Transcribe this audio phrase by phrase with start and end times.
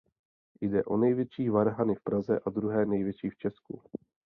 [0.61, 3.81] Jde o největší varhany v Praze a druhé největší v Česku.